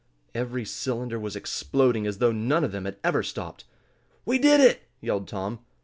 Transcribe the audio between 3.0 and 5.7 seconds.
ever stopped! "We did it!" yelled Tom.